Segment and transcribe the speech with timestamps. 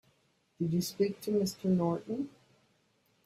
[0.59, 1.65] Did you speak to Mr.
[1.65, 2.31] Norton?